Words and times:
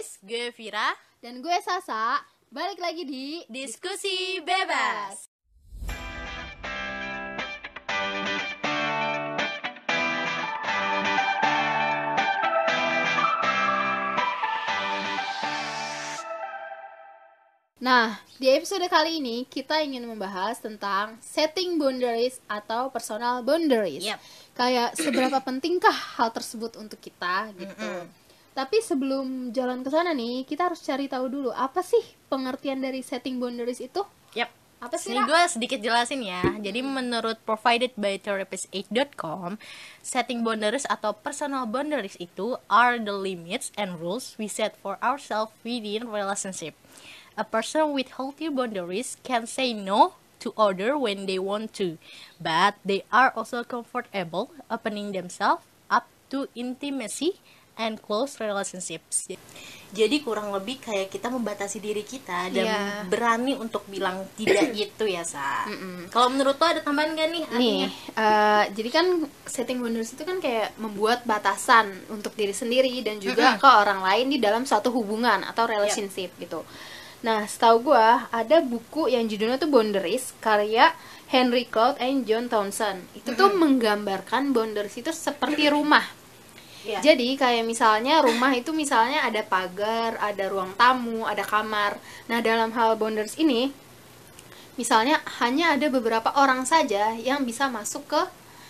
guys, 0.00 0.16
gue 0.24 0.48
Vira. 0.56 0.96
Dan 1.20 1.44
gue 1.44 1.52
Sasa, 1.60 2.16
balik 2.48 2.80
lagi 2.80 3.04
di 3.04 3.44
Diskusi 3.52 4.40
Bebas. 4.40 5.28
Nah, 17.84 18.16
di 18.40 18.48
episode 18.48 18.88
kali 18.88 19.20
ini 19.20 19.44
kita 19.44 19.84
ingin 19.84 20.08
membahas 20.08 20.64
tentang 20.64 21.20
setting 21.20 21.76
boundaries 21.76 22.40
atau 22.48 22.88
personal 22.88 23.44
boundaries. 23.44 24.08
Yep. 24.08 24.20
Kayak 24.56 24.88
seberapa 24.96 25.44
pentingkah 25.44 25.92
hal 25.92 26.32
tersebut 26.32 26.80
untuk 26.80 26.96
kita 27.04 27.52
gitu. 27.52 28.08
Tapi 28.50 28.82
sebelum 28.82 29.54
jalan 29.54 29.86
ke 29.86 29.90
sana 29.94 30.10
nih, 30.10 30.42
kita 30.42 30.70
harus 30.70 30.82
cari 30.82 31.06
tahu 31.06 31.30
dulu 31.30 31.50
apa 31.54 31.80
sih 31.86 32.02
pengertian 32.26 32.82
dari 32.82 33.00
setting 33.00 33.38
boundaries 33.38 33.78
itu? 33.78 34.02
Yap. 34.34 34.50
Apa 34.80 34.96
sih, 34.96 35.12
Ini 35.12 35.28
gue 35.28 35.42
sedikit 35.44 35.76
jelasin 35.84 36.24
ya. 36.24 36.40
Jadi 36.56 36.80
menurut 36.80 37.36
provided 37.44 37.92
by 38.00 38.16
therapist8.com, 38.16 39.60
setting 40.00 40.40
boundaries 40.40 40.88
atau 40.88 41.12
personal 41.12 41.68
boundaries 41.68 42.16
itu 42.16 42.56
are 42.72 42.96
the 42.96 43.12
limits 43.12 43.68
and 43.76 44.00
rules 44.00 44.40
we 44.40 44.48
set 44.48 44.72
for 44.80 44.96
ourselves 45.04 45.52
within 45.60 46.08
relationship. 46.08 46.72
A 47.36 47.44
person 47.44 47.92
with 47.92 48.16
healthy 48.16 48.48
boundaries 48.48 49.20
can 49.20 49.44
say 49.44 49.76
no 49.76 50.16
to 50.40 50.56
other 50.56 50.96
when 50.96 51.28
they 51.28 51.36
want 51.36 51.76
to, 51.76 52.00
but 52.40 52.80
they 52.80 53.04
are 53.12 53.36
also 53.36 53.60
comfortable 53.62 54.48
opening 54.72 55.12
themselves 55.12 55.60
up 55.92 56.08
to 56.32 56.48
intimacy 56.56 57.36
and 57.80 57.96
close 57.98 58.36
relationships. 58.36 59.24
Jadi 59.90 60.22
kurang 60.22 60.52
lebih 60.52 60.78
kayak 60.78 61.08
kita 61.08 61.26
membatasi 61.26 61.82
diri 61.82 62.04
kita 62.04 62.46
dan 62.46 62.62
Iya. 62.62 62.80
berani 63.08 63.56
untuk 63.56 63.82
bilang 63.88 64.22
tidak 64.36 64.70
gitu 64.78 65.02
ya 65.02 65.24
sa. 65.24 65.66
Kalau 66.12 66.30
menurut 66.30 66.54
lo 66.54 66.66
ada 66.68 66.78
tambahan 66.78 67.16
gak 67.16 67.26
nih? 67.26 67.44
Nih, 67.56 67.82
eh, 68.14 68.64
jadi 68.70 68.90
kan 68.92 69.06
setting 69.42 69.82
boundaries 69.82 70.14
itu 70.14 70.22
kan 70.22 70.38
kayak 70.38 70.76
membuat 70.76 71.24
batasan 71.24 71.90
untuk 72.06 72.36
diri 72.36 72.52
sendiri 72.52 73.02
dan 73.02 73.18
juga 73.18 73.58
ke 73.58 73.66
orang 73.66 74.04
lain 74.04 74.26
di 74.30 74.38
dalam 74.38 74.62
suatu 74.62 74.92
hubungan 74.92 75.42
atau 75.42 75.66
relationship 75.66 76.30
gitu. 76.38 76.62
Nah, 77.20 77.44
setahu 77.44 77.92
gua 77.92 78.30
ada 78.30 78.62
buku 78.62 79.10
yang 79.10 79.28
judulnya 79.28 79.60
tuh 79.60 79.68
Boundaries 79.68 80.32
karya 80.40 80.88
Henry 81.28 81.68
Cloud 81.68 82.00
and 82.00 82.24
John 82.24 82.48
Townsend. 82.48 83.04
Itu 83.12 83.34
tuh 83.34 83.52
menggambarkan 83.54 84.50
boundaries 84.50 84.96
itu 84.96 85.12
seperti 85.12 85.68
rumah. 85.68 86.19
Iya. 86.80 86.98
Jadi 87.12 87.36
kayak 87.36 87.68
misalnya 87.68 88.24
rumah 88.24 88.50
itu 88.56 88.72
misalnya 88.72 89.20
ada 89.26 89.44
pagar, 89.44 90.16
ada 90.16 90.44
ruang 90.48 90.72
tamu, 90.80 91.28
ada 91.28 91.44
kamar. 91.44 92.00
Nah, 92.26 92.40
dalam 92.40 92.72
hal 92.72 92.96
boundaries 92.96 93.36
ini 93.36 93.68
misalnya 94.80 95.20
hanya 95.44 95.76
ada 95.76 95.92
beberapa 95.92 96.32
orang 96.40 96.64
saja 96.64 97.12
yang 97.20 97.44
bisa 97.44 97.68
masuk 97.68 98.08
ke 98.08 98.22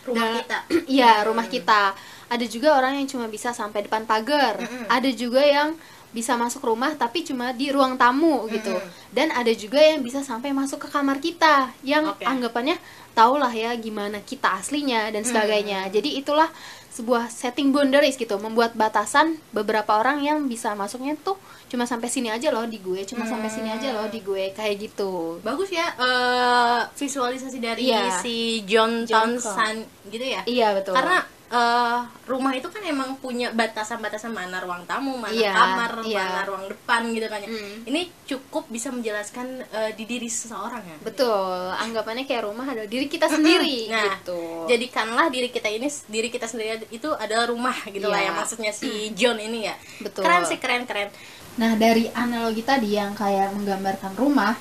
Rumah 0.07 0.29
kita. 0.41 0.59
Iya, 0.97 1.13
rumah 1.29 1.47
kita. 1.47 1.93
Ada 2.31 2.47
juga 2.47 2.79
orang 2.79 2.97
yang 3.03 3.07
cuma 3.11 3.27
bisa 3.29 3.53
sampai 3.53 3.85
depan 3.85 4.07
pagar. 4.09 4.57
Ada 4.89 5.11
juga 5.13 5.43
yang 5.43 5.77
bisa 6.11 6.35
masuk 6.35 6.67
rumah 6.67 6.99
tapi 6.99 7.23
cuma 7.23 7.55
di 7.55 7.71
ruang 7.71 7.95
tamu 7.95 8.47
gitu. 8.51 8.75
Dan 9.15 9.31
ada 9.31 9.51
juga 9.55 9.79
yang 9.79 10.03
bisa 10.03 10.27
sampai 10.27 10.51
masuk 10.51 10.87
ke 10.87 10.89
kamar 10.91 11.23
kita 11.23 11.71
yang 11.87 12.11
Oke. 12.11 12.27
anggapannya 12.27 12.79
tahulah 13.15 13.51
ya 13.55 13.75
gimana 13.79 14.19
kita 14.23 14.59
aslinya 14.59 15.11
dan 15.15 15.23
sebagainya. 15.23 15.87
Jadi 15.91 16.19
itulah 16.19 16.51
sebuah 16.91 17.31
setting 17.31 17.71
boundaries 17.71 18.19
gitu, 18.19 18.35
membuat 18.37 18.75
batasan 18.75 19.39
beberapa 19.55 19.95
orang 19.95 20.27
yang 20.27 20.51
bisa 20.51 20.75
masuknya 20.75 21.15
tuh 21.17 21.39
cuma 21.71 21.87
sampai 21.87 22.11
sini 22.11 22.27
aja 22.27 22.51
loh 22.51 22.67
di 22.67 22.83
gue, 22.83 23.07
cuma 23.07 23.23
sampai 23.23 23.47
sini 23.47 23.71
aja 23.71 23.95
loh 23.95 24.11
di 24.11 24.19
gue 24.21 24.51
kayak 24.51 24.75
gitu. 24.91 25.39
Bagus 25.41 25.71
ya 25.71 25.87
eh, 25.95 26.81
visualisasi 26.99 27.59
dari 27.63 27.87
Iya. 27.87 28.19
si 28.19 28.67
John, 28.67 29.07
John 29.07 29.39
Townsend 29.39 29.87
gitu 30.11 30.27
ya. 30.27 30.43
Iya 30.51 30.75
betul. 30.75 30.99
Karena 30.99 31.23
eh, 31.51 31.99
rumah 32.25 32.55
itu 32.55 32.71
kan 32.71 32.79
emang 32.81 33.19
punya 33.19 33.51
batasan-batasan 33.51 34.31
mana 34.31 34.59
ruang 34.59 34.87
tamu, 34.87 35.19
mana 35.19 35.35
Iya, 35.35 35.51
kamar, 35.51 35.91
iya. 36.07 36.23
mana 36.23 36.43
ruang 36.47 36.65
depan 36.67 37.11
gitu 37.11 37.27
kan 37.27 37.43
ya. 37.43 37.51
Mm. 37.51 37.75
Ini 37.85 38.01
cukup 38.25 38.71
bisa 38.71 38.89
menjelaskan 38.89 39.47
eh, 39.67 39.91
di 39.93 40.07
diri 40.07 40.27
seseorang 40.27 40.79
ya. 40.81 40.97
betul, 41.03 41.35
anggapannya 41.75 42.25
kayak 42.25 42.47
rumah 42.47 42.65
adalah 42.65 42.87
diri 42.87 43.07
kita 43.07 43.27
sendiri 43.27 43.91
Nah, 43.91 44.23
gitu. 44.23 44.41
jadikanlah 44.67 45.27
diri 45.27 45.49
kita 45.49 45.67
ini 45.67 45.91
diri 46.07 46.29
kita 46.29 46.47
sendiri 46.47 46.87
itu 46.89 47.11
adalah 47.13 47.47
rumah 47.47 47.75
gitu 47.87 48.07
lah 48.07 48.23
Iya. 48.23 48.31
ya 48.31 48.39
maksudnya 48.39 48.71
si 48.71 49.11
John 49.13 49.37
ini 49.37 49.67
ya. 49.67 49.75
Betul. 49.99 50.23
Keren 50.23 50.47
sih 50.47 50.57
keren 50.57 50.87
keren. 50.87 51.11
Nah, 51.59 51.75
dari 51.75 52.07
analogi 52.15 52.63
tadi 52.63 52.95
yang 52.95 53.11
kayak 53.13 53.51
menggambarkan 53.53 54.15
rumah, 54.15 54.55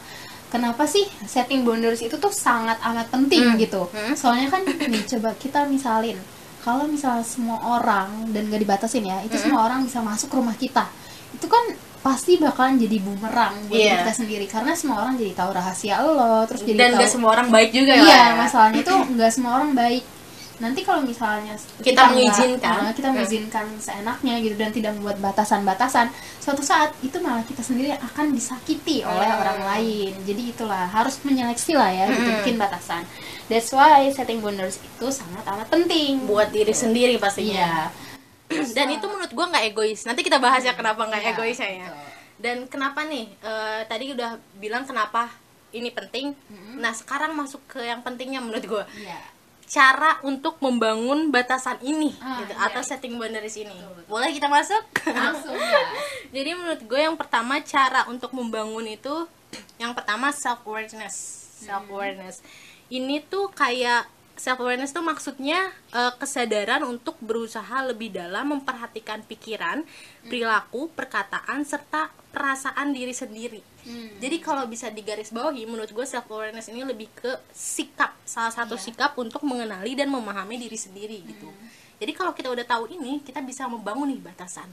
kenapa 0.50 0.84
sih 0.84 1.06
setting 1.24 1.62
boundaries 1.62 2.02
itu 2.02 2.18
tuh 2.18 2.34
sangat 2.34 2.82
amat 2.82 3.14
penting 3.14 3.56
gitu? 3.56 3.86
Hmm. 3.94 4.18
Soalnya 4.18 4.50
kan 4.50 4.66
nih 4.66 5.06
coba 5.06 5.38
kita 5.38 5.70
misalin, 5.70 6.18
kalau 6.60 6.86
misalnya 6.86 7.24
semua 7.24 7.58
orang 7.72 8.30
dan 8.30 8.48
gak 8.48 8.60
dibatasin 8.60 9.04
ya, 9.04 9.18
Hmm. 9.18 9.26
itu 9.26 9.36
semua 9.38 9.64
orang 9.64 9.80
bisa 9.82 10.00
masuk 10.00 10.30
rumah 10.32 10.54
kita, 10.54 10.86
itu 11.32 11.46
kan 11.46 11.64
pasti 12.00 12.36
bakalan 12.36 12.76
jadi 12.76 12.96
bumerang 12.98 13.56
buat 13.66 13.76
Iya. 13.76 13.92
diri 13.92 14.00
kita 14.02 14.14
sendiri 14.16 14.46
karena 14.46 14.72
semua 14.72 15.02
orang 15.02 15.16
jadi 15.16 15.34
tahu 15.34 15.52
rahasia 15.52 15.96
lo, 16.00 16.44
terus 16.46 16.64
jadi 16.64 16.78
Dan 16.78 16.90
tahu 16.94 17.00
gak 17.00 17.12
semua 17.12 17.30
orang 17.34 17.48
baik 17.50 17.70
juga 17.72 17.92
iya 17.94 18.08
ya. 18.08 18.26
masalahnya 18.36 18.80
itu 18.80 18.96
nggak 19.10 19.32
semua 19.32 19.52
orang 19.56 19.72
baik 19.74 20.04
nanti 20.60 20.82
kalau 20.82 21.02
misalnya 21.02 21.56
Kita 21.80 21.96
nggak- 22.02 22.12
mengizinkan. 22.14 22.76
nah, 22.78 22.92
kita 22.92 23.08
mengizinkan 23.10 23.66
seenaknya 23.78 24.34
gitu 24.38 24.56
dan 24.56 24.70
tidak 24.70 24.92
membuat 24.94 25.18
batasan-batasan 25.22 26.12
suatu 26.38 26.60
saat 26.62 26.92
itu 27.00 27.16
malah 27.18 27.42
kita 27.42 27.60
sendiri 27.60 27.92
akan 27.94 28.32
disakiti 28.32 29.02
oleh 29.02 29.24
Hmm. 29.26 29.40
orang 29.40 29.60
lain 29.66 30.12
jadi 30.22 30.42
itulah 30.50 30.86
harus 30.86 31.16
menyeleksi 31.22 31.74
lah 31.74 31.88
ya 31.90 32.06
gitu 32.08 32.30
bikin 32.38 32.56
batasan 32.56 33.08
that's 33.46 33.72
why 33.72 34.04
setting 34.10 34.40
boundaries 34.40 34.78
itu 34.78 35.08
sangat 35.10 35.44
amat 35.46 35.68
penting 35.68 36.24
buat 36.24 36.48
diri 36.50 36.72
sendiri 36.72 37.16
pastinya. 37.16 37.56
iya 37.56 37.74
Dan 38.76 38.90
itu 38.90 39.06
menurut 39.06 39.30
gua 39.30 39.46
nggak 39.48 39.66
egois. 39.68 40.04
Nanti 40.04 40.20
kita 40.20 40.38
bahas 40.38 40.60
ya 40.60 40.74
kenapa 40.74 41.06
nggak 41.06 41.22
Iya, 41.22 41.32
egoisnya 41.32 41.70
ya. 41.70 41.86
betul. 41.86 42.08
Dan 42.36 42.58
kenapa 42.66 43.00
nih? 43.04 43.30
eh, 43.40 43.82
tadi 43.86 44.10
udah 44.10 44.30
bilang 44.56 44.84
kenapa 44.84 45.30
ini 45.70 45.88
penting. 45.90 46.34
Nah 46.76 46.90
sekarang 46.92 47.32
masuk 47.32 47.62
ke 47.68 47.80
yang 47.80 48.02
pentingnya 48.02 48.42
menurut 48.42 48.66
gua. 48.66 48.84
iya 48.92 49.22
Cara 49.70 50.18
untuk 50.22 50.58
membangun 50.60 51.30
batasan 51.30 51.78
ini, 51.80 52.10
Ah, 52.18 52.42
gitu, 52.42 52.52
iya. 52.52 52.66
atau 52.66 52.82
setting 52.82 53.16
boundaries 53.16 53.54
ini. 53.56 53.78
Boleh 54.06 54.34
kita 54.34 54.50
masuk? 54.50 54.82
langsung 55.06 55.54
ya 55.62 55.82
Jadi 56.32 56.50
menurut 56.52 56.82
gue 56.84 57.00
yang 57.00 57.14
pertama 57.14 57.62
cara 57.62 58.10
untuk 58.10 58.34
membangun 58.34 58.84
itu 58.84 59.30
yang 59.78 59.94
pertama 59.94 60.34
self 60.34 60.66
awareness. 60.66 61.16
Self 61.62 61.86
awareness. 61.88 62.42
Ini 62.88 63.22
tuh 63.24 63.50
kayak 63.50 64.10
self 64.40 64.64
awareness 64.64 64.96
tuh 64.96 65.04
maksudnya 65.04 65.68
eh, 65.92 66.14
kesadaran 66.16 66.88
untuk 66.88 67.20
berusaha 67.20 67.84
lebih 67.84 68.16
dalam 68.16 68.56
memperhatikan 68.56 69.20
pikiran, 69.28 69.84
perilaku, 70.24 70.88
perkataan 70.96 71.68
serta 71.68 72.08
perasaan 72.32 72.96
diri 72.96 73.12
sendiri. 73.12 73.60
Jadi 74.22 74.38
kalau 74.38 74.70
bisa 74.70 74.88
digarisbawahi 74.94 75.66
menurut 75.66 75.90
gue 75.90 76.06
self 76.06 76.30
awareness 76.30 76.70
ini 76.70 76.86
lebih 76.86 77.10
ke 77.12 77.32
sikap, 77.52 78.14
salah 78.22 78.54
satu 78.54 78.78
sikap 78.78 79.18
untuk 79.18 79.42
mengenali 79.44 79.98
dan 79.98 80.08
memahami 80.14 80.62
diri 80.62 80.78
sendiri 80.78 81.20
gitu. 81.26 81.50
Jadi 82.00 82.12
kalau 82.16 82.32
kita 82.32 82.48
udah 82.54 82.64
tahu 82.64 82.88
ini, 82.96 83.20
kita 83.20 83.44
bisa 83.44 83.68
membangun 83.68 84.08
nih 84.14 84.22
batasan. 84.24 84.70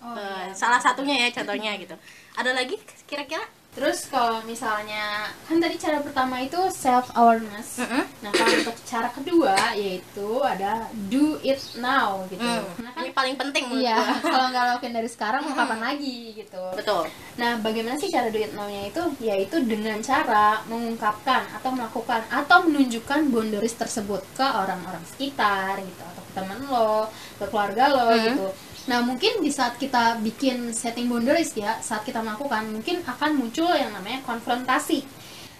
Oh, 0.00 0.16
Eh, 0.16 0.48
iya, 0.48 0.56
salah 0.56 0.80
satunya 0.80 1.12
ya 1.18 1.28
contohnya 1.28 1.76
gitu. 1.76 1.92
Ada 2.38 2.56
lagi 2.56 2.78
kira-kira 3.04 3.44
Terus 3.70 4.10
kalau 4.10 4.42
misalnya 4.42 5.30
kan 5.46 5.62
tadi 5.62 5.78
cara 5.78 6.02
pertama 6.02 6.42
itu 6.42 6.58
self 6.74 7.06
awareness. 7.14 7.78
Mm-mm. 7.78 8.02
Nah, 8.18 8.30
kalau 8.34 8.50
untuk 8.58 8.76
cara 8.82 9.08
kedua 9.08 9.54
yaitu 9.78 10.28
ada 10.42 10.90
do 11.06 11.38
it 11.40 11.62
now 11.78 12.26
gitu. 12.26 12.42
Hmm, 12.42 12.66
Nah, 12.82 12.90
kan 12.90 13.06
ini 13.06 13.14
paling 13.14 13.36
penting 13.38 13.70
menurut 13.70 13.86
iya, 13.86 13.96
kalau 14.20 14.50
nggak 14.50 14.64
lakuin 14.74 14.94
dari 14.98 15.06
sekarang 15.06 15.46
mau 15.46 15.54
kapan 15.54 15.80
lagi 15.80 16.34
gitu. 16.34 16.62
betul 16.74 17.06
Nah, 17.38 17.62
bagaimana 17.62 17.94
sih 17.96 18.10
cara 18.10 18.26
do 18.28 18.36
it 18.36 18.52
now-nya 18.52 18.90
itu? 18.90 19.02
Yaitu 19.22 19.56
dengan 19.62 20.02
cara 20.02 20.60
mengungkapkan 20.66 21.46
atau 21.54 21.70
melakukan 21.70 22.26
atau 22.26 22.66
menunjukkan 22.66 23.30
boundaries 23.30 23.78
tersebut 23.78 24.26
ke 24.34 24.44
orang-orang 24.44 25.00
sekitar 25.06 25.78
gitu 25.78 26.02
atau 26.02 26.22
ke 26.26 26.32
teman 26.34 26.58
lo, 26.66 27.06
ke 27.38 27.46
keluarga 27.46 27.84
lo 27.86 28.06
Hmm. 28.10 28.24
gitu. 28.34 28.46
Nah, 28.88 29.04
mungkin 29.04 29.44
di 29.44 29.52
saat 29.52 29.76
kita 29.76 30.18
bikin 30.20 30.72
setting 30.72 31.06
boundaries 31.06 31.52
ya, 31.52 31.76
saat 31.78 32.00
kita 32.02 32.24
melakukan 32.24 32.64
mungkin 32.70 33.04
akan 33.04 33.36
muncul 33.36 33.68
yang 33.70 33.92
namanya 33.92 34.24
konfrontasi. 34.24 35.04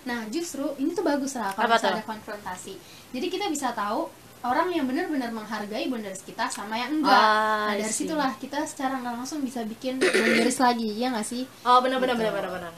Nah, 0.01 0.25
justru 0.33 0.65
ini 0.79 0.97
tuh 0.97 1.05
bagus 1.05 1.37
lah 1.37 1.53
kalau 1.53 1.77
ada 1.77 2.01
konfrontasi. 2.01 2.81
Jadi 3.13 3.27
kita 3.29 3.53
bisa 3.53 3.77
tahu 3.77 4.09
orang 4.41 4.73
yang 4.73 4.89
benar-benar 4.89 5.29
menghargai 5.31 5.85
boundaries 5.93 6.25
kita 6.25 6.49
sama 6.49 6.73
yang 6.73 6.97
enggak. 6.97 7.13
Ah, 7.13 7.69
nah, 7.69 7.77
dari 7.77 7.93
see. 7.93 8.09
situlah 8.09 8.33
kita 8.41 8.65
secara 8.65 8.97
nggak 8.97 9.21
langsung 9.21 9.45
bisa 9.45 9.61
bikin 9.69 10.01
boundaries 10.17 10.57
lagi, 10.57 10.97
ya 10.97 11.13
nggak 11.13 11.29
sih? 11.29 11.45
oh 11.61 11.85
benar 11.85 12.01
benar 12.01 12.17
Gitu. 12.17 12.25
benar 12.25 12.33
benar 12.33 12.51
benar 12.57 12.73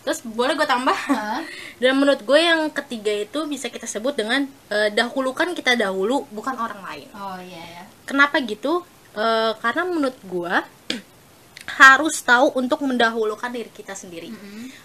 terus 0.00 0.20
boleh 0.24 0.52
gue 0.52 0.64
tambah 0.64 0.96
Hah? 0.96 1.44
dan 1.84 1.92
menurut 1.96 2.24
gue 2.24 2.40
yang 2.40 2.72
ketiga 2.72 3.12
itu 3.12 3.44
bisa 3.44 3.68
kita 3.68 3.84
sebut 3.84 4.16
dengan 4.16 4.48
eh, 4.68 4.88
dahulukan 4.92 5.52
kita 5.52 5.76
dahulu 5.76 6.24
bukan 6.32 6.56
orang 6.56 6.80
lain 6.80 7.08
Oh 7.12 7.36
iya 7.36 7.60
ya. 7.60 7.82
kenapa 8.04 8.40
gitu 8.40 8.80
Eh, 9.14 9.52
karena 9.62 9.86
menurut 9.86 10.18
gue 10.26 10.54
harus 11.80 12.18
tahu 12.18 12.50
untuk 12.58 12.82
mendahulukan 12.82 13.46
diri 13.48 13.70
kita 13.70 13.94
sendiri 13.94 14.34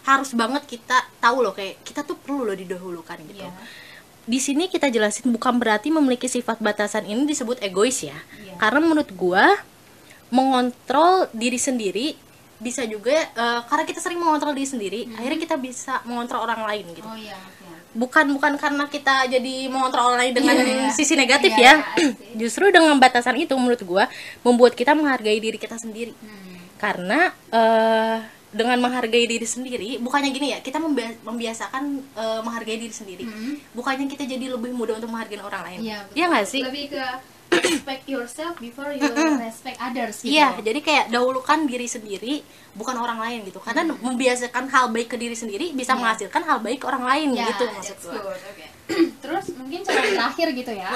harus 0.05 0.31
banget 0.31 0.63
kita 0.65 1.01
tahu 1.17 1.41
loh 1.41 1.51
kayak 1.51 1.81
kita 1.81 2.05
tuh 2.05 2.13
perlu 2.13 2.45
loh 2.45 2.53
didahulukan 2.53 3.17
gitu 3.25 3.41
Iya. 3.41 3.51
di 4.23 4.37
sini 4.37 4.69
kita 4.69 4.87
jelasin 4.87 5.33
bukan 5.33 5.57
berarti 5.57 5.89
memiliki 5.89 6.29
sifat 6.29 6.61
batasan 6.61 7.03
ini 7.03 7.25
disebut 7.25 7.57
egois 7.59 7.99
ya 7.99 8.13
Iya. 8.37 8.53
karena 8.57 8.79
menurut 8.79 9.09
gua 9.11 9.49
mengontrol 10.29 11.25
diri 11.33 11.57
sendiri 11.57 12.13
bisa 12.59 12.85
juga 12.85 13.15
eh, 13.15 13.59
karena 13.65 13.83
kita 13.83 13.97
sering 13.97 14.19
mengontrol 14.19 14.53
diri 14.53 14.67
sendiri 14.67 15.01
akhirnya 15.15 15.39
kita 15.39 15.55
bisa 15.57 16.03
mengontrol 16.05 16.43
orang 16.43 16.69
lain 16.69 16.85
gitu 16.93 17.07
oh 17.07 17.17
oke. 17.17 17.58
Bukan 17.91 18.25
bukan 18.31 18.53
karena 18.55 18.85
kita 18.85 19.25
jadi 19.27 19.65
mengontrol 19.65 20.09
orang 20.09 20.19
lain 20.21 20.33
dengan 20.35 20.55
Iya, 20.55 20.65
iya. 20.65 20.89
sisi 20.89 21.13
negatif 21.13 21.49
Iya, 21.49 21.57
ya 21.57 21.63
iya, 21.63 21.73
pasti. 21.79 22.03
justru 22.41 22.65
dengan 22.67 22.93
batasan 22.95 23.33
itu 23.35 23.53
menurut 23.53 23.81
gua 23.81 24.05
membuat 24.39 24.73
kita 24.73 24.93
menghargai 24.93 25.37
diri 25.37 25.55
kita 25.55 25.75
sendiri 25.75 26.13
Hmm. 26.13 26.57
karena 26.77 27.19
eh, 27.49 28.17
dengan 28.49 28.77
menghargai 28.79 29.25
diri 29.25 29.43
sendiri 29.43 29.97
bukannya 29.97 30.29
gini 30.29 30.47
ya 30.49 30.59
kita 30.59 30.77
membia- 30.77 31.17
membiasakan 31.19 31.83
eh, 32.11 32.41
menghargai 32.41 32.77
diri 32.77 32.89
sendiri 32.91 33.25
bukannya 33.71 34.05
kita 34.05 34.23
jadi 34.23 34.45
lebih 34.49 34.69
mudah 34.71 34.95
untuk 34.95 35.09
menghargai 35.09 35.37
orang 35.39 35.63
lain 35.63 35.79
Iya, 35.83 35.97
betul. 36.03 36.15
iya 36.15 36.25
nggak 36.27 36.45
sih 36.45 36.61
Lebih 36.61 36.85
ke 36.89 37.03
respect 37.49 38.05
yourself 38.05 38.53
before 38.57 38.93
you 38.93 39.03
respect 39.37 39.77
others 39.77 40.21
gitu. 40.21 40.37
Iya, 40.37 40.57
jadi 40.61 40.79
kayak 40.79 41.05
dahulukan 41.09 41.65
diri 41.65 41.85
sendiri, 41.85 42.33
bukan 42.73 42.95
orang 42.95 43.17
lain 43.17 43.39
gitu. 43.43 43.57
Karena 43.57 43.83
membiasakan 43.85 44.69
hal 44.69 44.89
baik 44.89 45.09
ke 45.09 45.17
diri 45.17 45.33
sendiri 45.33 45.73
bisa 45.73 45.93
Iya. 45.93 45.99
menghasilkan 45.99 46.41
hal 46.43 46.57
baik 46.59 46.81
ke 46.81 46.85
orang 46.85 47.03
lain 47.03 47.27
Ya, 47.33 47.49
gitu 47.49 47.65
that's 47.65 47.75
maksud 47.75 47.97
gua. 47.99 48.13
good. 48.21 48.39
Oke. 48.45 48.65
Terus 49.23 49.45
mungkin 49.53 49.79
cara 49.81 50.01
terakhir 50.01 50.47
gitu 50.53 50.71
ya, 50.71 50.89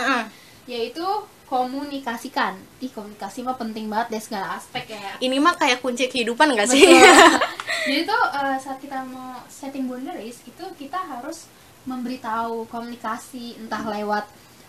yaitu 0.65 1.05
komunikasikan. 1.45 2.53
Ih, 2.79 2.89
komunikasi 2.89 3.41
mah 3.41 3.53
penting 3.53 3.85
banget 3.89 4.07
deh 4.11 4.23
segala 4.23 4.57
aspek 4.57 4.89
ya. 4.89 5.17
Ini 5.19 5.38
mah 5.38 5.53
kayak 5.53 5.79
kunci 5.79 6.05
kehidupan 6.07 6.53
gak 6.53 6.69
sih? 6.69 6.81
Jadi 7.89 8.01
tuh 8.03 8.21
eh, 8.31 8.57
saat 8.57 8.79
kita 8.79 9.03
mau 9.03 9.41
setting 9.45 9.85
boundaries 9.85 10.39
itu 10.44 10.65
kita 10.77 10.97
harus 10.97 11.45
memberitahu 11.83 12.65
komunikasi 12.67 13.59
entah 13.59 13.83
lewat 13.83 14.23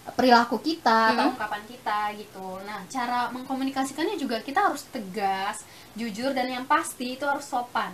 perilaku 0.05 0.61
kita 0.61 1.17
atau 1.17 1.33
Mhm. 1.33 1.33
ungkapan 1.33 1.63
kita 1.65 1.99
gitu. 2.21 2.61
Nah, 2.63 2.85
cara 2.87 3.33
mengkomunikasikannya 3.33 4.21
juga 4.21 4.37
kita 4.39 4.69
harus 4.69 4.85
tegas, 4.93 5.65
jujur 5.97 6.37
dan 6.37 6.45
yang 6.47 6.65
pasti 6.69 7.17
itu 7.17 7.25
harus 7.25 7.49
sopan. 7.49 7.89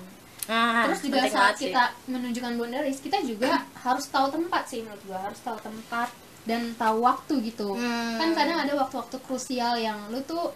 Nah, 0.51 0.91
Terus 0.91 1.07
juga 1.07 1.23
saat 1.31 1.55
sih. 1.55 1.71
kita 1.71 1.95
menunjukkan 2.11 2.59
boundaries, 2.59 2.99
kita 2.99 3.23
juga 3.23 3.63
harus 3.79 4.11
tahu 4.11 4.27
tempat 4.29 4.67
sih 4.67 4.83
menurut 4.83 4.99
gua, 5.07 5.31
harus 5.31 5.39
tahu 5.39 5.55
tempat 5.63 6.11
dan 6.43 6.75
tahu 6.75 7.07
waktu 7.07 7.35
gitu. 7.47 7.79
Hmm. 7.79 8.19
Kan 8.19 8.35
kadang 8.35 8.59
ada 8.59 8.75
waktu-waktu 8.75 9.17
krusial 9.23 9.79
yang 9.79 10.11
lu 10.11 10.19
tuh 10.27 10.51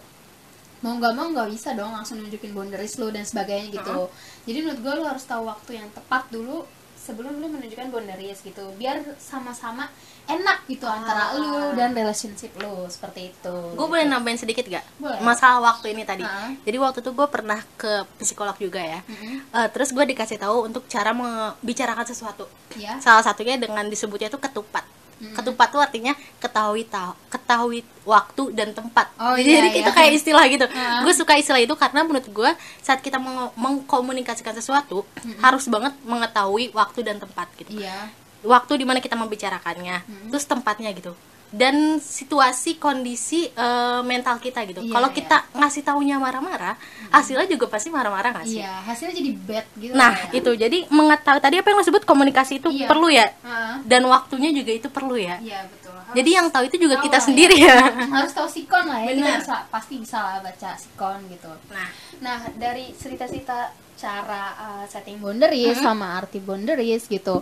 mau 0.82 0.98
nggak 0.98 1.14
mau 1.14 1.30
nggak 1.30 1.48
bisa 1.54 1.72
dong 1.72 1.94
langsung 1.94 2.18
nunjukin 2.18 2.50
boundaries 2.50 2.98
lu 2.98 3.14
dan 3.14 3.22
sebagainya 3.22 3.70
gitu. 3.70 4.10
Jadi 4.44 4.58
menurut 4.58 4.80
gua 4.82 4.92
lu 4.98 5.04
harus 5.06 5.22
tahu 5.22 5.46
waktu 5.46 5.78
yang 5.78 5.88
tepat 5.94 6.26
dulu 6.28 6.66
sebelum 6.98 7.38
lu 7.38 7.46
menunjukkan 7.46 7.88
boundaries 7.88 8.42
gitu. 8.42 8.74
Biar 8.74 8.98
sama-sama 9.16 9.92
enak 10.24 10.64
gitu 10.64 10.84
antara 10.84 11.36
lu 11.36 11.72
dan 11.72 11.92
relationship 11.92 12.48
lu 12.56 12.88
seperti 12.88 13.28
itu. 13.28 13.54
gue 13.70 13.86
boleh 13.86 14.04
nambahin 14.04 14.36
sedikit 14.36 14.64
gak? 14.64 14.80
Boleh. 14.96 15.20
Masalah 15.20 15.60
waktu 15.62 15.92
ini 15.92 16.02
tadi. 16.02 16.24
Heeh. 16.24 16.64
Jadi 16.64 16.76
waktu 16.78 16.98
itu 16.98 17.10
gue 17.10 17.28
pernah 17.28 17.60
ke 17.76 17.92
psikolog 18.16 18.56
juga 18.56 18.80
ya. 18.80 19.04
Mhm. 19.04 19.52
Eh, 19.52 19.68
terus 19.68 19.92
gue 19.92 20.00
dikasih 20.02 20.40
tahu 20.40 20.64
untuk 20.64 20.84
cara 20.86 21.12
membicarakan 21.12 22.04
sesuatu. 22.04 22.48
Ya. 22.74 22.96
Salah 22.98 23.20
satunya 23.20 23.54
dengan 23.54 23.84
disebutnya 23.84 24.26
itu 24.26 24.40
ketupat. 24.40 24.88
Mhm. 25.14 25.36
Ketupat 25.36 25.68
tuh 25.70 25.78
artinya 25.78 26.12
ketahui 26.38 26.82
tahu, 26.84 27.12
ketahui 27.28 27.80
waktu 28.02 28.42
dan 28.50 28.72
tempat. 28.72 29.12
Oh, 29.14 29.36
Jadi 29.36 29.46
iya, 29.46 29.70
itu 29.70 29.86
iya. 29.86 29.92
kayak 29.92 30.12
istilah 30.14 30.44
gitu. 30.48 30.66
Heeh. 30.66 31.00
Gue 31.04 31.12
suka 31.12 31.36
istilah 31.36 31.60
itu 31.60 31.74
karena 31.74 32.00
menurut 32.00 32.24
gue 32.24 32.50
saat 32.80 32.98
kita 32.98 33.16
meng- 33.16 33.52
mengkomunikasikan 33.54 34.56
sesuatu 34.56 35.04
harus 35.38 35.68
banget 35.68 35.92
mengetahui 36.02 36.72
waktu 36.72 37.04
dan 37.04 37.20
tempat 37.20 37.46
gitu 37.56 37.76
Iya. 37.76 38.23
Waktu 38.44 38.72
di 38.76 38.84
mana 38.84 39.00
kita 39.00 39.16
membicarakannya 39.16 40.04
terus 40.28 40.44
tempatnya 40.44 40.92
gitu 40.92 41.12
dan 41.54 42.02
situasi 42.02 42.82
kondisi 42.82 43.46
eh, 43.46 44.00
mental 44.02 44.42
kita 44.42 44.66
gitu 44.66 44.82
Iya, 44.82 44.90
kalau 44.90 45.06
iya. 45.06 45.16
kita 45.22 45.36
ngasih 45.54 45.82
taunya 45.86 46.18
marah-marah 46.18 46.74
hasilnya 47.14 47.46
juga 47.46 47.70
pasti 47.70 47.94
marah-marah 47.94 48.34
nggak 48.34 48.46
sih 48.48 48.58
Iya, 48.58 48.74
hasilnya 48.82 49.14
jadi 49.14 49.30
bad 49.38 49.66
gitu. 49.78 49.92
nah 49.94 50.10
ya. 50.34 50.42
itu 50.42 50.50
jadi 50.50 50.78
mengetahui 50.90 51.38
tadi 51.38 51.56
apa 51.62 51.70
yang 51.70 51.78
lo 51.78 51.86
sebut 51.86 52.02
komunikasi 52.02 52.58
itu 52.58 52.68
Iya. 52.74 52.90
perlu 52.90 53.06
ya 53.06 53.30
Heeh. 53.30 53.74
dan 53.86 54.02
waktunya 54.04 54.50
juga 54.50 54.74
itu 54.74 54.90
perlu 54.90 55.14
ya 55.14 55.38
Iya 55.38 55.62
betul. 55.70 55.94
Harus 55.94 56.16
jadi 56.18 56.30
yang 56.42 56.46
tahu 56.50 56.64
itu 56.66 56.76
juga 56.76 56.96
tahu 56.98 57.04
kita 57.06 57.16
lah 57.16 57.24
sendiri 57.24 57.56
ya, 57.56 57.76
harus 58.18 58.32
tahu 58.34 58.48
sikon 58.50 58.84
lah 58.84 58.98
ya. 58.98 59.08
Kita 59.08 59.22
Benar. 59.22 59.38
bisa 59.40 59.56
pasti 59.70 59.94
bisa 59.96 60.18
lah 60.20 60.38
baca 60.42 60.70
sikon 60.74 61.18
gitu. 61.30 61.50
nah 61.70 61.88
Nah 62.18 62.38
dari 62.58 62.90
cerita-cerita 62.92 63.70
cara 64.04 64.42
uh, 64.60 64.84
setting 64.84 65.16
boundaries 65.16 65.80
sama 65.80 66.20
arti 66.20 66.44
boundaries 66.44 67.08
gitu, 67.08 67.40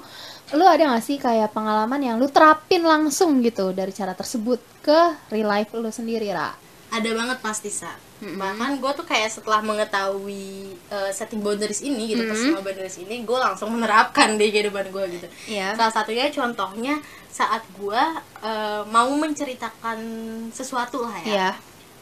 lu 0.55 0.62
ada 0.62 0.94
gak 0.94 1.03
sih 1.03 1.19
kayak 1.19 1.50
pengalaman 1.50 1.99
yang 1.99 2.17
lu 2.23 2.31
terapin 2.31 2.87
langsung 2.87 3.43
gitu 3.43 3.75
dari 3.75 3.91
cara 3.91 4.14
tersebut 4.14 4.62
ke 4.87 4.99
real 5.35 5.50
life 5.50 5.75
lu 5.75 5.91
sendiri 5.91 6.31
ra? 6.31 6.55
ada 6.93 7.11
banget 7.17 7.38
pasti 7.41 7.73
sa. 7.73 7.88
Bahkan 8.20 8.76
gue 8.79 8.93
tuh 8.93 9.06
kayak 9.09 9.32
setelah 9.32 9.64
mengetahui 9.64 10.76
eh, 10.93 11.11
setting 11.11 11.41
boundaries 11.41 11.81
ini 11.81 12.12
gitu 12.12 12.29
personal 12.29 12.61
boundaries 12.61 13.00
ini 13.00 13.25
gue 13.25 13.38
langsung 13.41 13.73
menerapkan 13.73 14.37
di 14.37 14.53
kehidupan 14.53 14.93
gue 14.93 15.05
gitu. 15.17 15.26
Iya. 15.49 15.73
salah 15.75 15.91
satunya 15.91 16.29
contohnya 16.29 17.00
saat 17.32 17.64
gue 17.81 18.03
eh, 18.44 18.82
mau 18.93 19.09
menceritakan 19.09 19.99
sesuatu 20.53 21.09
lah 21.09 21.17
ya. 21.25 21.26
Iya. 21.32 21.50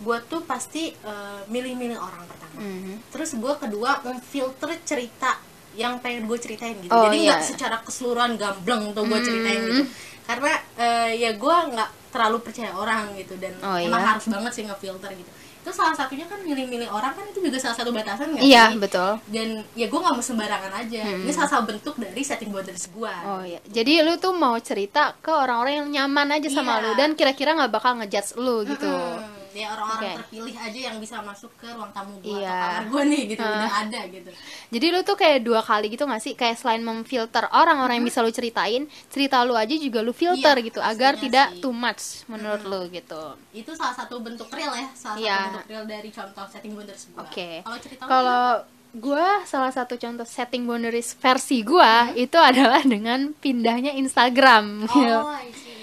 Gue 0.01 0.17
tuh 0.25 0.41
pasti 0.43 0.91
eh, 0.91 1.41
milih-milih 1.47 1.97
orang 1.97 2.25
pertama 2.25 2.39
Mhm. 2.53 2.95
terus 3.09 3.31
gue 3.33 3.53
kedua 3.55 4.01
memfilter 4.03 4.71
cerita 4.83 5.39
yang 5.73 5.97
pengen 5.99 6.25
gue 6.25 6.35
ceritain 6.37 6.75
gitu 6.75 6.91
Oh, 6.91 7.07
jadi 7.07 7.17
iya. 7.17 7.31
nggak 7.31 7.43
secara 7.47 7.77
keseluruhan 7.79 8.35
gamblang 8.35 8.91
tuh 8.91 9.05
gue 9.05 9.21
ceritain 9.21 9.61
gitu 9.63 9.85
karena 10.25 10.53
eh, 10.75 11.11
ya 11.17 11.31
gue 11.33 11.57
nggak 11.69 11.91
terlalu 12.11 12.39
percaya 12.41 12.73
orang 12.73 13.15
gitu 13.15 13.37
dan 13.37 13.55
Oh, 13.61 13.77
emang 13.77 13.99
iya. 13.99 14.09
harus 14.11 14.27
banget 14.27 14.53
sih 14.53 14.65
ngefilter 14.65 15.13
gitu 15.13 15.31
itu 15.61 15.71
salah 15.71 15.93
satunya 15.93 16.25
kan 16.25 16.41
milih-milih 16.41 16.89
orang 16.89 17.13
kan 17.13 17.21
itu 17.23 17.39
juga 17.39 17.61
salah 17.61 17.77
satu 17.77 17.93
batasan 17.93 18.33
nggak 18.33 18.43
Iya 18.43 18.65
sih 18.67 18.81
betul. 18.81 19.13
dan 19.29 19.49
ya 19.75 19.87
gue 19.87 20.01
nggak 20.01 20.15
mau 20.15 20.25
sembarangan 20.25 20.73
aja 20.75 21.01
ini 21.15 21.29
salah 21.31 21.51
satu 21.51 21.65
bentuk 21.69 21.95
dari 21.95 22.19
setting 22.21 22.49
boundaries 22.49 22.89
gue 22.89 23.15
Oh 23.23 23.45
iya. 23.45 23.61
Jadi 23.63 24.01
lu 24.01 24.17
tuh 24.17 24.33
mau 24.35 24.57
cerita 24.59 25.13
ke 25.15 25.29
orang-orang 25.29 25.75
yang 25.77 25.89
nyaman 25.93 26.35
aja 26.35 26.49
sama 26.51 26.75
Iya. 26.75 26.83
lu 26.83 26.91
dan 26.97 27.11
kira-kira 27.13 27.53
nggak 27.55 27.71
bakal 27.71 27.93
ngejudge 27.95 28.35
lu 28.37 28.65
gitu. 28.65 28.89
Hmm, 28.89 29.30
ya 29.53 29.67
orang-orang 29.69 30.01
Oke. 30.01 30.13
terpilih 30.21 30.57
aja 30.57 30.81
yang 30.87 30.97
bisa 30.97 31.17
masuk 31.21 31.51
ke 31.55 31.69
ruang 31.69 31.91
tamu 31.91 32.15
gue 32.19 32.31
Iya. 32.33 32.47
atau 32.47 32.61
kamar 32.61 32.85
gue 32.87 33.03
nih 33.07 33.23
gitu 33.29 33.43
udah 33.43 33.75
ada 33.81 34.01
gitu 34.07 34.31
Jadi 34.71 34.87
lu 34.89 35.01
tuh 35.01 35.17
kayak 35.17 35.41
dua 35.41 35.61
kali 35.61 35.87
gitu 35.89 36.05
gak 36.05 36.19
sih? 36.19 36.33
Kayak 36.33 36.57
selain 36.57 36.81
memfilter 36.81 37.45
orang-orang 37.49 37.99
yang 37.99 38.07
bisa 38.07 38.21
lu 38.21 38.31
ceritain, 38.31 38.83
cerita 39.07 39.43
lu 39.43 39.53
aja 39.53 39.73
juga 39.73 39.99
lu 39.99 40.13
filter 40.13 40.55
Iya, 40.55 40.65
gitu 40.65 40.81
agar 40.81 41.13
tidak 41.17 41.47
sih. 41.51 41.61
too 41.61 41.73
much 41.73 42.23
menurut 42.27 42.63
lu 42.63 42.81
gitu. 42.89 43.23
itu 43.51 43.71
salah 43.73 43.93
satu 43.93 44.19
bentuk 44.19 44.47
real 44.49 44.71
ya 44.71 44.87
salah 44.93 45.17
Iya. 45.17 45.35
satu 45.35 45.47
bentuk 45.57 45.67
real 45.69 45.85
dari 45.85 46.09
contoh 46.09 46.45
setting 46.47 46.73
boundaries 46.73 47.05
gue 47.07 47.19
Oke. 47.19 47.51
kalau 47.61 47.79
cerita 47.79 48.01
lu 48.01 48.09
Kalau 48.09 48.45
gua 48.93 49.29
salah 49.45 49.71
satu 49.71 49.95
contoh 49.95 50.25
setting 50.25 50.63
boundaries 50.65 51.15
versi 51.15 51.63
gua 51.63 51.93
itu 52.13 52.35
adalah 52.35 52.83
dengan 52.85 53.31
pindahnya 53.35 53.95
Instagram. 53.95 54.83
gitu. 54.85 54.99
oh 55.17 55.31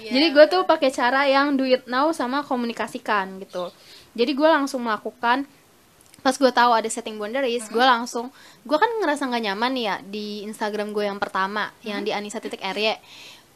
I 0.08 0.10
see, 0.10 0.12
ya. 0.12 0.14
Jadi 0.16 0.26
gue 0.32 0.44
tuh 0.48 0.62
pakai 0.64 0.90
cara 0.90 1.28
yang 1.28 1.54
do 1.54 1.68
it 1.68 1.84
now 1.84 2.08
sama 2.10 2.40
komunikasikan 2.42 3.36
gitu. 3.44 3.68
Jadi 4.16 4.32
gue 4.32 4.48
langsung 4.48 4.80
melakukan 4.80 5.44
pas 6.18 6.34
gue 6.34 6.50
tahu 6.50 6.74
ada 6.74 6.88
setting 6.90 7.14
boundaries, 7.14 7.70
gue 7.70 7.84
langsung 7.84 8.32
gue 8.66 8.74
kan 8.74 8.90
ngerasa 8.98 9.30
nggak 9.30 9.44
nyaman 9.52 9.72
ya 9.78 9.94
di 10.02 10.42
Instagram 10.42 10.90
gue 10.90 11.06
yang 11.06 11.22
pertama 11.22 11.70
yang 11.86 12.02
di 12.02 12.10
Anissa 12.10 12.42
titik 12.42 12.58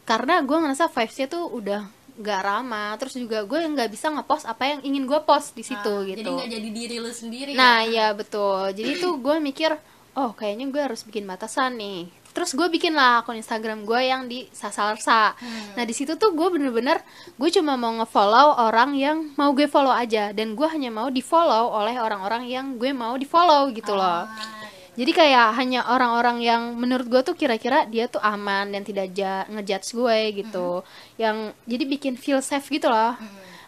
karena 0.03 0.39
gue 0.43 0.57
ngerasa 0.57 0.87
vibesnya 0.87 1.27
tuh 1.27 1.47
udah 1.51 1.83
nggak 2.13 2.41
ramah 2.45 2.93
terus 3.01 3.17
juga 3.17 3.41
gue 3.41 3.57
nggak 3.57 3.89
bisa 3.89 4.13
ngepost 4.13 4.45
apa 4.45 4.69
yang 4.69 4.79
ingin 4.85 5.09
gue 5.09 5.17
post 5.25 5.57
di 5.57 5.65
situ 5.65 5.81
Ah, 5.89 6.05
gitu 6.05 6.21
jadi 6.21 6.29
nggak 6.29 6.49
jadi 6.55 6.69
diri 6.69 6.95
lu 7.01 7.09
sendiri 7.09 7.51
Nah, 7.57 7.81
ya? 7.83 7.89
iya 7.89 8.07
betul. 8.13 8.69
Jadi 8.69 9.01
tuh 9.01 9.17
gue 9.17 9.35
mikir, 9.41 9.73
oh 10.13 10.31
kayaknya 10.33 10.69
gue 10.69 10.81
harus 10.81 11.01
bikin 11.03 11.25
batasan 11.25 11.77
nih. 11.77 12.09
Terus 12.33 12.57
gue 12.57 12.65
bikin 12.65 12.97
lah 12.97 13.21
akun 13.21 13.37
Instagram 13.37 13.85
gue 13.85 13.99
yang 14.01 14.25
di 14.25 14.49
Sasalsa. 14.49 15.37
Nah 15.77 15.83
di 15.85 15.93
situ 15.93 16.17
tuh 16.17 16.33
gue 16.33 16.47
bener-bener 16.49 16.97
gue 17.37 17.49
cuma 17.53 17.77
mau 17.77 17.93
ngefollow 17.93 18.57
orang 18.57 18.97
yang 18.97 19.17
mau 19.37 19.53
gue 19.53 19.69
follow 19.69 19.93
aja 19.93 20.33
dan 20.33 20.57
gue 20.57 20.65
hanya 20.65 20.89
mau 20.89 21.13
di 21.13 21.21
follow 21.21 21.69
oleh 21.69 21.93
orang-orang 22.01 22.49
yang 22.49 22.81
gue 22.81 22.89
mau 22.89 23.13
di 23.13 23.29
follow 23.29 23.69
gitu 23.69 23.93
loh. 23.93 24.25
Ah, 24.25 24.33
iya. 24.33 24.61
Jadi 24.93 25.09
kayak 25.09 25.47
hanya 25.57 25.89
orang-orang 25.89 26.37
yang 26.41 26.61
menurut 26.77 27.09
gue 27.09 27.21
tuh 27.21 27.33
kira-kira 27.33 27.85
dia 27.89 28.05
tuh 28.05 28.21
aman 28.21 28.69
dan 28.69 28.81
tidak 28.81 29.09
ja- 29.13 29.45
ngejudge 29.49 29.93
gue 29.93 30.17
gitu. 30.41 30.81
Yang 31.17 31.57
jadi 31.65 31.83
bikin 31.85 32.13
feel 32.13 32.41
safe 32.41 32.65
gitu 32.69 32.89
loh. 32.89 33.13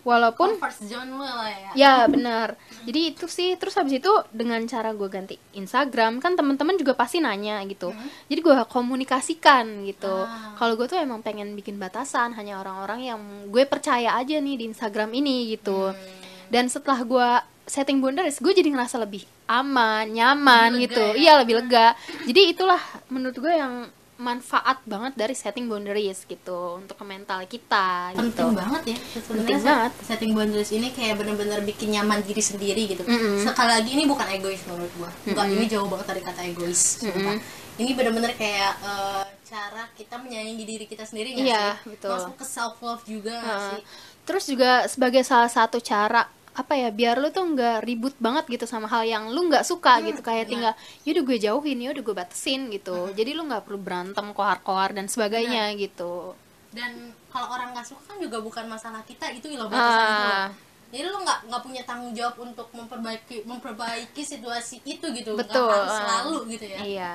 Walaupun 0.05 0.61
zone 0.85 1.09
lu 1.09 1.25
lah 1.25 1.49
ya 1.49 1.71
Ya 1.73 1.95
benar. 2.05 2.53
Jadi 2.85 3.09
itu 3.09 3.25
sih 3.25 3.57
terus 3.57 3.73
habis 3.73 3.97
itu 3.97 4.13
dengan 4.29 4.61
cara 4.69 4.93
gue 4.93 5.09
ganti 5.09 5.35
Instagram 5.57 6.21
kan 6.21 6.37
teman-teman 6.37 6.77
juga 6.77 6.93
pasti 6.93 7.17
nanya 7.17 7.59
gitu. 7.65 7.89
Jadi 8.29 8.39
gue 8.39 8.55
komunikasikan 8.69 9.81
gitu. 9.89 10.29
Ah. 10.29 10.53
Kalau 10.61 10.77
gue 10.77 10.85
tuh 10.85 11.01
emang 11.01 11.25
pengen 11.25 11.57
bikin 11.57 11.81
batasan 11.81 12.37
hanya 12.37 12.61
orang-orang 12.61 13.01
yang 13.01 13.21
gue 13.49 13.65
percaya 13.65 14.13
aja 14.13 14.37
nih 14.37 14.61
di 14.61 14.63
Instagram 14.69 15.09
ini 15.17 15.57
gitu. 15.57 15.89
Dan 16.53 16.69
setelah 16.69 17.01
gue 17.01 17.29
setting 17.65 17.97
boundaries, 17.97 18.37
gue 18.37 18.53
jadi 18.53 18.69
ngerasa 18.69 19.01
lebih 19.01 19.25
aman 19.45 20.09
nyaman 20.09 20.77
Lebih 20.77 20.83
gitu 20.89 21.01
lega 21.01 21.13
ya? 21.13 21.21
iya 21.21 21.33
lebih 21.41 21.55
lega 21.61 21.87
jadi 22.25 22.41
itulah 22.49 22.81
menurut 23.13 23.37
gue 23.37 23.53
yang 23.53 23.85
manfaat 24.17 24.79
banget 24.83 25.13
dari 25.13 25.35
setting 25.35 25.67
boundaries 25.67 26.23
gitu 26.23 26.79
untuk 26.79 26.95
ke 26.95 27.03
mental 27.03 27.43
kita 27.43 28.15
gitu 28.15 28.23
penting 28.31 28.55
banget 28.55 28.83
ya 28.95 28.97
Penting 29.21 29.59
banget. 29.59 29.91
setting 30.01 30.31
boundaries 30.31 30.71
ini 30.71 30.87
kayak 30.89 31.19
bener-bener 31.19 31.59
bikin 31.61 31.91
nyaman 31.91 32.23
diri 32.23 32.39
sendiri 32.39 32.87
gitu 32.87 33.03
Mm-mm. 33.03 33.43
sekali 33.43 33.75
lagi 33.75 33.89
ini 33.91 34.07
bukan 34.07 34.23
egois 34.31 34.63
menurut 34.65 34.91
gua 34.95 35.11
enggak 35.27 35.45
ini 35.51 35.65
jauh 35.67 35.87
banget 35.87 36.07
dari 36.07 36.21
kata 36.23 36.41
egois 36.47 36.81
sumpah. 37.03 37.35
ini 37.75 37.91
bener-bener 37.91 38.31
kayak 38.33 38.71
eh, 38.79 39.23
cara 39.43 39.83
kita 39.91 40.15
menyayangi 40.15 40.63
diri 40.63 40.85
kita 40.87 41.03
sendiri 41.03 41.35
nggak 41.35 41.45
Iya, 41.45 41.65
sih 41.75 41.91
betul. 41.91 42.11
masuk 42.15 42.33
ke 42.39 42.45
self 42.47 42.75
love 42.79 43.03
juga 43.03 43.35
Nah, 43.35 43.59
sih 43.75 43.81
terus 44.23 44.43
juga 44.47 44.71
sebagai 44.87 45.21
salah 45.21 45.51
satu 45.51 45.77
cara 45.77 46.23
apa 46.55 46.73
ya 46.79 46.87
biar 46.87 47.19
lu 47.19 47.29
tuh 47.35 47.43
nggak 47.43 47.83
ribut 47.83 48.15
banget 48.15 48.47
gitu 48.47 48.65
sama 48.65 48.87
hal 48.87 49.03
yang 49.03 49.27
lu 49.29 49.51
nggak 49.51 49.67
suka 49.67 49.99
gitu. 50.07 50.23
Kayak 50.23 50.47
tinggal 50.47 50.73
yaudah 51.03 51.23
gue 51.27 51.37
jauhin 51.43 51.79
yaudah 51.83 52.03
gue 52.03 52.15
batasin 52.15 52.71
gitu. 52.71 53.11
Jadi 53.11 53.35
lu 53.35 53.43
nggak 53.43 53.67
perlu 53.67 53.79
berantem 53.79 54.25
kohar-kohar 54.31 54.95
dan 54.95 55.11
sebagainya 55.11 55.75
gitu. 55.75 56.31
Dan 56.71 57.11
kalau 57.31 57.51
orang 57.51 57.75
nggak 57.75 57.87
suka 57.87 58.15
kan 58.15 58.17
juga 58.23 58.39
bukan 58.39 58.65
masalah 58.71 59.03
kita 59.03 59.27
itu 59.35 59.51
loh 59.59 59.67
batasan 59.67 60.07
itu 60.07 60.23
ah 60.31 60.47
jadi 60.95 61.11
lu 61.11 61.19
nggak 61.19 61.39
nggak 61.51 61.61
punya 61.67 61.83
tanggung 61.83 62.15
jawab 62.15 62.39
untuk 62.39 62.71
memperbaiki 62.71 63.43
memperbaiki 63.43 64.23
situasi 64.23 64.79
itu 64.87 65.03
gitu 65.11 65.35
betul 65.35 65.67
harus 65.67 65.91
ah. 65.91 65.99
selalu 65.99 66.55
gitu 66.55 66.65
ya 66.71 66.79
iya 66.87 67.13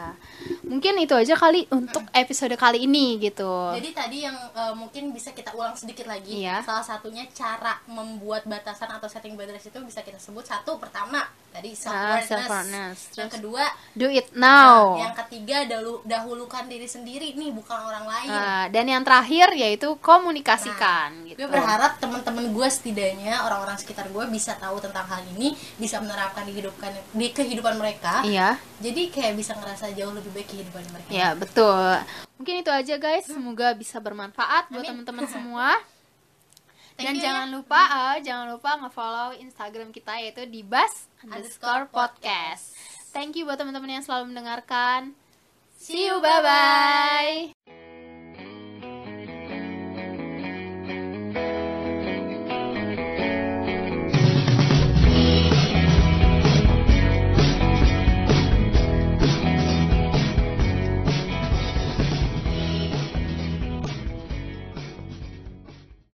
mungkin 0.68 1.00
itu 1.00 1.16
aja 1.16 1.32
kali 1.32 1.64
untuk 1.72 2.04
episode 2.12 2.52
kali 2.60 2.84
ini 2.84 3.16
gitu 3.16 3.72
Jadi 3.80 3.90
tadi 3.96 4.18
yang 4.26 4.37
eh, 4.37 4.75
mungkin 4.76 5.14
bisa 5.14 5.32
kita 5.32 5.54
ulang 5.54 5.75
sedikit 5.78 6.06
lagi. 6.10 6.42
Iya. 6.42 6.60
Salah 6.66 6.84
satunya 6.84 7.25
cara 7.32 7.78
membuat 7.88 8.44
batasan 8.44 8.90
atau 8.90 9.06
setting 9.06 9.38
boundaries 9.38 9.66
itu 9.66 9.78
bisa 9.80 10.04
kita 10.04 10.18
sebut 10.20 10.44
satu 10.44 10.76
pertama 10.76 11.25
tadi 11.50 11.71
self 11.73 11.90
Ah, 11.90 11.99
awareness. 12.14 12.28
self-awareness. 12.28 12.99
Yang 13.12 13.30
kedua, 13.35 13.64
do 13.92 14.07
it 14.07 14.30
now 14.33 14.95
yang 14.97 15.14
ketiga 15.16 15.66
dahulu 15.66 16.00
dahulukan 16.02 16.64
diri 16.64 16.87
sendiri 16.87 17.35
nih 17.35 17.50
bukan 17.50 17.75
orang 17.76 18.04
lain. 18.04 18.28
Ah, 18.28 18.64
dan 18.66 18.87
yang 18.87 19.02
terakhir 19.02 19.50
yaitu 19.52 19.99
komunikasikan 19.99 21.26
gitu 21.26 21.37
Gue 21.37 21.49
berharap 21.49 21.99
teman-teman 21.99 22.49
gue 22.49 22.69
setidaknya 22.69 23.42
orang-orang 23.42 23.76
sekitar 23.76 24.07
gue 24.07 24.25
bisa 24.26 24.54
tahu 24.57 24.78
tentang 24.78 25.04
hal 25.04 25.21
ini, 25.30 25.52
bisa 25.76 25.99
menerapkan 25.99 26.42
di 26.42 26.54
kehidupan 26.54 26.90
di 27.12 27.26
kehidupan 27.28 27.75
mereka. 27.75 28.23
iya 28.23 28.57
Jadi 28.78 29.11
kayak 29.11 29.35
bisa 29.35 29.52
ngerasa 29.52 29.92
jauh 29.92 30.11
lebih 30.11 30.33
baik 30.33 30.49
kehidupan 30.49 30.83
mereka. 30.88 31.11
Ya, 31.11 31.35
betul. 31.35 32.00
Mungkin 32.37 32.54
itu 32.59 32.71
aja 32.71 32.95
guys, 32.97 33.26
semoga 33.26 33.75
bisa 33.75 33.99
bermanfaat 33.99 34.71
buat 34.71 34.80
teman-teman 34.83 35.28
semua. 35.35 35.76
Thank 37.00 37.16
Dan 37.16 37.16
you, 37.16 37.25
jangan 37.25 37.49
ya. 37.49 37.54
lupa, 37.57 37.80
ah, 37.80 38.16
jangan 38.21 38.47
lupa 38.52 38.71
nge-follow 38.76 39.28
Instagram 39.40 39.88
kita 39.88 40.21
yaitu 40.21 40.45
di 40.45 40.61
bas 40.61 41.09
underscore 41.25 41.88
podcast. 41.88 42.76
Thank 43.16 43.40
you 43.40 43.49
buat 43.49 43.57
teman-teman 43.57 43.97
yang 43.97 44.04
selalu 44.04 44.37
mendengarkan. 44.37 45.16
See 45.80 46.12
you, 46.12 46.21
bye-bye. 46.21 47.79